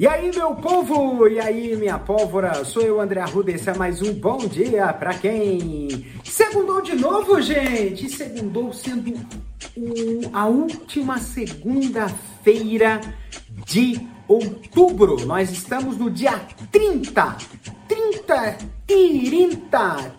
E 0.00 0.06
aí, 0.06 0.34
meu 0.34 0.54
povo! 0.54 1.28
E 1.28 1.38
aí, 1.38 1.76
minha 1.76 1.98
pólvora? 1.98 2.64
Sou 2.64 2.80
eu, 2.80 2.98
André 3.02 3.20
Arruda, 3.20 3.52
esse 3.52 3.68
é 3.68 3.74
mais 3.74 4.00
um 4.00 4.14
Bom 4.14 4.38
Dia 4.38 4.90
pra 4.94 5.12
quem? 5.12 6.06
Segundou 6.24 6.80
de 6.80 6.94
novo, 6.94 7.38
gente! 7.42 8.08
Segundou 8.08 8.72
sendo 8.72 9.12
a 10.32 10.46
última 10.46 11.18
segunda-feira 11.18 12.98
de 13.66 14.00
outubro. 14.26 15.26
Nós 15.26 15.50
estamos 15.50 15.98
no 15.98 16.10
dia 16.10 16.46
30, 16.72 17.36
30, 17.86 18.56
30 18.86 20.14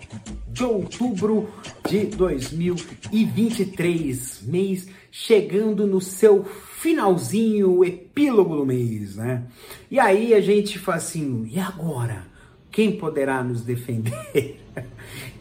de 0.49 0.63
outubro 0.63 1.49
de 1.91 2.05
2023, 2.05 4.43
mês 4.43 4.87
chegando 5.11 5.85
no 5.85 5.99
seu 5.99 6.45
finalzinho, 6.45 7.79
o 7.79 7.83
epílogo 7.83 8.55
do 8.55 8.65
mês, 8.65 9.17
né? 9.17 9.43
E 9.89 9.99
aí 9.99 10.33
a 10.33 10.39
gente 10.39 10.79
fala 10.79 10.99
assim, 10.99 11.49
e 11.51 11.59
agora? 11.59 12.23
Quem 12.71 12.93
poderá 12.93 13.43
nos 13.43 13.63
defender? 13.63 14.61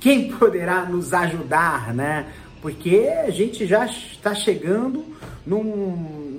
Quem 0.00 0.32
poderá 0.32 0.84
nos 0.86 1.14
ajudar, 1.14 1.94
né? 1.94 2.26
Porque 2.60 3.08
a 3.24 3.30
gente 3.30 3.64
já 3.64 3.86
está 3.86 4.34
chegando 4.34 5.04
num, 5.46 6.29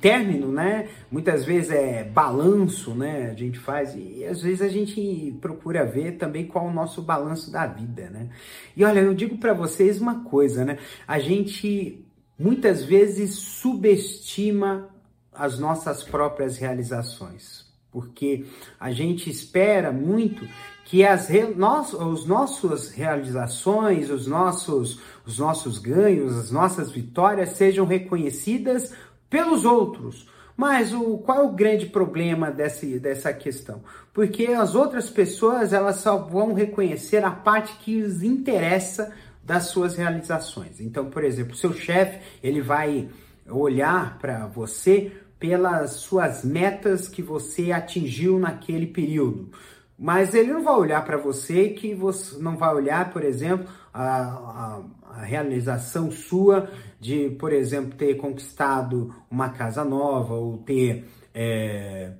término, 0.00 0.50
né? 0.50 0.88
Muitas 1.10 1.44
vezes 1.44 1.70
é 1.70 2.04
balanço, 2.04 2.94
né? 2.94 3.30
A 3.30 3.34
gente 3.34 3.58
faz 3.58 3.94
e 3.94 4.24
às 4.24 4.42
vezes 4.42 4.62
a 4.62 4.68
gente 4.68 5.36
procura 5.40 5.84
ver 5.84 6.12
também 6.12 6.46
qual 6.46 6.66
é 6.66 6.70
o 6.70 6.74
nosso 6.74 7.02
balanço 7.02 7.50
da 7.50 7.66
vida, 7.66 8.08
né? 8.10 8.28
E 8.76 8.84
olha, 8.84 9.00
eu 9.00 9.14
digo 9.14 9.38
para 9.38 9.52
vocês 9.52 10.00
uma 10.00 10.24
coisa, 10.24 10.64
né? 10.64 10.78
A 11.06 11.18
gente 11.18 12.04
muitas 12.38 12.84
vezes 12.84 13.34
subestima 13.34 14.88
as 15.32 15.58
nossas 15.58 16.02
próprias 16.02 16.56
realizações, 16.56 17.66
porque 17.90 18.44
a 18.78 18.90
gente 18.90 19.28
espera 19.30 19.92
muito 19.92 20.46
que 20.88 21.04
as 21.04 21.28
nós, 21.54 21.92
os 21.92 22.24
nossas 22.24 22.90
realizações, 22.90 24.08
os 24.08 24.26
nossos, 24.26 25.00
os 25.26 25.38
nossos 25.38 25.78
ganhos, 25.78 26.34
as 26.34 26.50
nossas 26.50 26.90
vitórias 26.90 27.50
sejam 27.50 27.84
reconhecidas 27.84 28.94
pelos 29.28 29.64
outros. 29.64 30.28
Mas 30.56 30.92
o, 30.92 31.18
qual 31.18 31.38
é 31.38 31.42
o 31.42 31.52
grande 31.52 31.86
problema 31.86 32.50
desse, 32.50 32.98
dessa 32.98 33.32
questão? 33.32 33.82
Porque 34.12 34.46
as 34.46 34.74
outras 34.74 35.08
pessoas 35.08 35.72
elas 35.72 35.96
só 35.96 36.18
vão 36.18 36.52
reconhecer 36.52 37.24
a 37.24 37.30
parte 37.30 37.76
que 37.76 38.02
os 38.02 38.22
interessa 38.24 39.12
das 39.44 39.68
suas 39.68 39.96
realizações. 39.96 40.80
Então, 40.80 41.10
por 41.10 41.22
exemplo, 41.22 41.54
seu 41.54 41.72
chefe, 41.72 42.20
ele 42.42 42.60
vai 42.60 43.08
olhar 43.48 44.18
para 44.18 44.46
você 44.46 45.12
pelas 45.38 45.92
suas 45.92 46.44
metas 46.44 47.08
que 47.08 47.22
você 47.22 47.70
atingiu 47.70 48.38
naquele 48.38 48.86
período. 48.86 49.50
Mas 49.98 50.34
ele 50.34 50.52
não 50.52 50.62
vai 50.62 50.74
olhar 50.74 51.04
para 51.04 51.16
você 51.16 51.70
que 51.70 51.94
você 51.94 52.38
não 52.40 52.56
vai 52.56 52.74
olhar, 52.74 53.10
por 53.10 53.24
exemplo, 53.24 53.68
a, 53.92 54.02
a, 54.02 54.82
a, 55.12 55.22
realização 55.22 56.10
sua 56.10 56.70
de, 57.00 57.30
por 57.30 57.52
exemplo, 57.52 57.96
ter 57.96 58.16
conquistado 58.16 59.14
uma 59.30 59.50
casa 59.50 59.84
nova 59.84 60.34
ou 60.34 60.58
ter 60.58 61.04
é, 61.34 62.12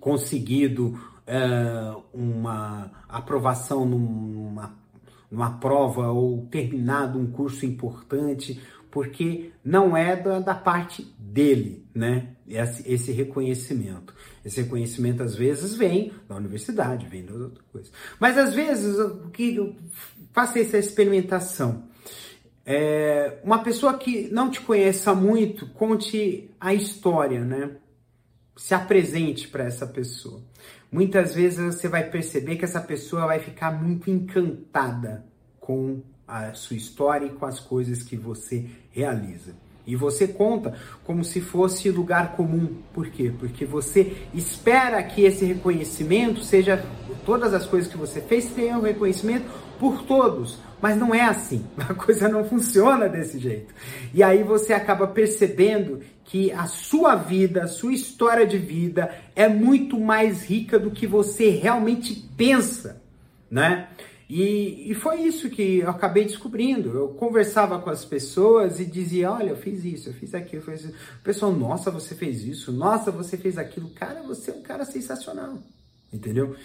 conseguido 0.00 0.98
é, 1.26 1.94
uma 2.12 2.90
aprovação 3.08 3.84
numa 3.84 4.82
numa 5.32 5.58
prova 5.58 6.08
ou 6.08 6.46
terminado 6.50 7.18
um 7.18 7.26
curso 7.26 7.64
importante, 7.64 8.60
porque 8.90 9.50
não 9.64 9.96
é 9.96 10.14
da, 10.14 10.40
da 10.40 10.54
parte 10.54 11.10
dele, 11.18 11.86
né? 11.94 12.36
Esse, 12.46 12.92
esse, 12.92 13.12
reconhecimento. 13.12 14.14
Esse 14.44 14.60
reconhecimento 14.60 15.22
às 15.22 15.34
vezes 15.34 15.74
vem 15.74 16.12
da 16.28 16.36
universidade, 16.36 17.06
vem 17.06 17.24
de 17.24 17.32
outra 17.32 17.64
coisa. 17.72 17.90
Mas 18.20 18.36
às 18.36 18.52
vezes, 18.52 18.98
o 18.98 19.30
que 19.30 19.74
faça 20.32 20.58
essa 20.58 20.78
experimentação. 20.78 21.84
É, 22.64 23.38
uma 23.42 23.62
pessoa 23.62 23.98
que 23.98 24.28
não 24.32 24.50
te 24.50 24.60
conheça 24.60 25.14
muito, 25.14 25.66
conte 25.70 26.50
a 26.60 26.72
história, 26.72 27.44
né? 27.44 27.70
Se 28.56 28.74
apresente 28.74 29.48
para 29.48 29.64
essa 29.64 29.86
pessoa 29.86 30.42
muitas 30.92 31.34
vezes 31.34 31.74
você 31.74 31.88
vai 31.88 32.04
perceber 32.10 32.56
que 32.56 32.66
essa 32.66 32.80
pessoa 32.80 33.26
vai 33.26 33.40
ficar 33.40 33.70
muito 33.70 34.10
encantada 34.10 35.24
com 35.58 36.02
a 36.28 36.52
sua 36.52 36.76
história 36.76 37.26
e 37.26 37.30
com 37.30 37.46
as 37.46 37.58
coisas 37.58 38.02
que 38.02 38.14
você 38.14 38.66
realiza. 38.90 39.54
E 39.84 39.96
você 39.96 40.28
conta 40.28 40.76
como 41.02 41.24
se 41.24 41.40
fosse 41.40 41.90
lugar 41.90 42.36
comum. 42.36 42.76
Por 42.92 43.08
quê? 43.08 43.32
Porque 43.36 43.64
você 43.64 44.16
espera 44.32 45.02
que 45.02 45.22
esse 45.22 45.44
reconhecimento 45.44 46.44
seja 46.44 46.84
todas 47.24 47.52
as 47.52 47.66
coisas 47.66 47.90
que 47.90 47.98
você 47.98 48.20
fez 48.20 48.46
tenham 48.46 48.80
reconhecimento 48.80 49.46
por 49.82 50.04
todos, 50.04 50.60
mas 50.80 50.96
não 50.96 51.12
é 51.12 51.22
assim. 51.22 51.66
A 51.76 51.92
coisa 51.92 52.28
não 52.28 52.44
funciona 52.44 53.08
desse 53.08 53.36
jeito. 53.36 53.74
E 54.14 54.22
aí 54.22 54.44
você 54.44 54.72
acaba 54.72 55.08
percebendo 55.08 55.98
que 56.24 56.52
a 56.52 56.68
sua 56.68 57.16
vida, 57.16 57.64
a 57.64 57.66
sua 57.66 57.92
história 57.92 58.46
de 58.46 58.58
vida 58.58 59.12
é 59.34 59.48
muito 59.48 59.98
mais 59.98 60.44
rica 60.44 60.78
do 60.78 60.92
que 60.92 61.04
você 61.04 61.50
realmente 61.50 62.14
pensa, 62.36 63.02
né? 63.50 63.88
E, 64.30 64.92
e, 64.92 64.94
foi 64.94 65.22
isso 65.22 65.50
que 65.50 65.80
eu 65.80 65.90
acabei 65.90 66.24
descobrindo. 66.24 66.96
Eu 66.96 67.08
conversava 67.08 67.80
com 67.80 67.90
as 67.90 68.04
pessoas 68.04 68.78
e 68.78 68.84
dizia: 68.84 69.32
Olha, 69.32 69.50
eu 69.50 69.56
fiz 69.56 69.84
isso, 69.84 70.08
eu 70.08 70.14
fiz 70.14 70.32
aquilo. 70.32 70.62
Eu 70.62 70.72
fiz 70.72 70.84
isso. 70.84 70.94
Pessoal, 71.24 71.52
nossa, 71.52 71.90
você 71.90 72.14
fez 72.14 72.42
isso, 72.44 72.70
nossa, 72.72 73.10
você 73.10 73.36
fez 73.36 73.58
aquilo. 73.58 73.90
Cara, 73.90 74.22
você 74.22 74.52
é 74.52 74.54
um 74.54 74.62
cara 74.62 74.84
sensacional, 74.86 75.58
entendeu? 76.10 76.56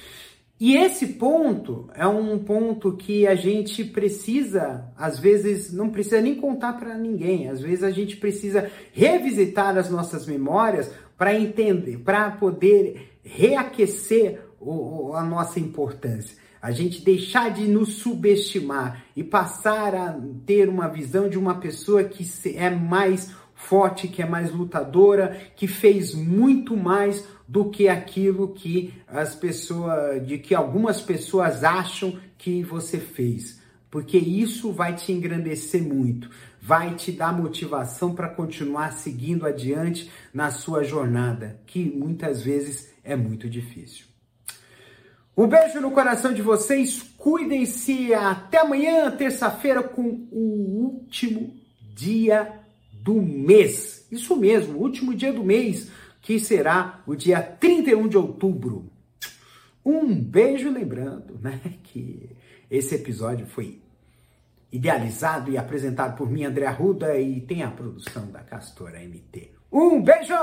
E 0.59 0.75
esse 0.75 1.05
ponto 1.07 1.87
é 1.93 2.07
um 2.07 2.39
ponto 2.39 2.97
que 2.97 3.27
a 3.27 3.35
gente 3.35 3.83
precisa, 3.83 4.91
às 4.97 5.19
vezes, 5.19 5.71
não 5.71 5.89
precisa 5.89 6.19
nem 6.19 6.35
contar 6.35 6.73
para 6.73 6.97
ninguém. 6.97 7.47
Às 7.47 7.61
vezes 7.61 7.83
a 7.83 7.91
gente 7.91 8.17
precisa 8.17 8.69
revisitar 8.91 9.77
as 9.77 9.89
nossas 9.89 10.25
memórias 10.25 10.91
para 11.15 11.39
entender, 11.39 11.99
para 11.99 12.31
poder 12.31 13.19
reaquecer 13.23 14.41
o, 14.59 15.13
a 15.13 15.23
nossa 15.23 15.59
importância 15.59 16.35
a 16.61 16.71
gente 16.71 17.01
deixar 17.01 17.51
de 17.51 17.67
nos 17.67 17.95
subestimar 17.95 19.05
e 19.15 19.23
passar 19.23 19.95
a 19.95 20.19
ter 20.45 20.67
uma 20.67 20.87
visão 20.87 21.29
de 21.29 21.37
uma 21.37 21.55
pessoa 21.55 22.03
que 22.03 22.25
é 22.57 22.69
mais 22.69 23.33
forte, 23.53 24.07
que 24.07 24.21
é 24.21 24.25
mais 24.25 24.51
lutadora, 24.51 25.37
que 25.55 25.67
fez 25.67 26.13
muito 26.13 26.75
mais 26.75 27.25
do 27.47 27.69
que 27.69 27.87
aquilo 27.87 28.53
que 28.53 28.93
as 29.07 29.33
pessoas, 29.33 30.25
de 30.27 30.37
que 30.37 30.53
algumas 30.53 31.01
pessoas 31.01 31.63
acham 31.63 32.19
que 32.37 32.61
você 32.63 32.99
fez. 32.99 33.61
Porque 33.89 34.17
isso 34.17 34.71
vai 34.73 34.95
te 34.95 35.13
engrandecer 35.13 35.81
muito, 35.81 36.29
vai 36.61 36.95
te 36.95 37.11
dar 37.11 37.31
motivação 37.31 38.13
para 38.13 38.27
continuar 38.27 38.91
seguindo 38.91 39.45
adiante 39.45 40.11
na 40.33 40.51
sua 40.51 40.83
jornada, 40.83 41.61
que 41.65 41.85
muitas 41.85 42.41
vezes 42.41 42.93
é 43.03 43.15
muito 43.15 43.49
difícil. 43.49 44.05
Um 45.37 45.47
beijo 45.47 45.79
no 45.79 45.91
coração 45.91 46.33
de 46.33 46.41
vocês, 46.41 47.01
cuidem-se. 47.15 48.11
Até 48.13 48.57
amanhã, 48.57 49.09
terça-feira, 49.11 49.83
com 49.83 50.27
o 50.31 51.03
último 51.03 51.55
dia 51.93 52.59
do 52.91 53.21
mês. 53.21 54.07
Isso 54.11 54.35
mesmo, 54.35 54.79
último 54.79 55.13
dia 55.13 55.31
do 55.31 55.43
mês, 55.43 55.91
que 56.21 56.39
será 56.39 57.01
o 57.05 57.15
dia 57.15 57.41
31 57.41 58.07
de 58.07 58.17
outubro. 58.17 58.91
Um 59.85 60.13
beijo, 60.13 60.69
lembrando 60.69 61.39
né, 61.39 61.59
que 61.83 62.35
esse 62.69 62.95
episódio 62.95 63.45
foi 63.47 63.81
idealizado 64.71 65.49
e 65.49 65.57
apresentado 65.57 66.17
por 66.17 66.29
mim, 66.29 66.43
André 66.43 66.65
Arruda, 66.65 67.17
e 67.17 67.41
tem 67.41 67.63
a 67.63 67.71
produção 67.71 68.29
da 68.29 68.39
Castora 68.39 68.99
MT. 68.99 69.51
Um 69.71 70.01
beijo! 70.01 70.33